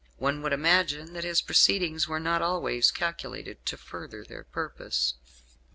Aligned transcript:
One 0.17 0.41
would 0.41 0.51
imagine 0.51 1.13
that 1.13 1.23
his 1.23 1.43
proceedings 1.43 2.07
were 2.07 2.19
not 2.19 2.41
always 2.41 2.89
calculated 2.89 3.63
to 3.67 3.77
further 3.77 4.23
their 4.23 4.43
purpose. 4.45 5.13